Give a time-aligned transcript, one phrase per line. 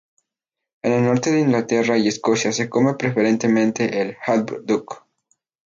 [0.81, 5.05] En el norte de Inglaterra y Escocia se come preferentemente el haddock.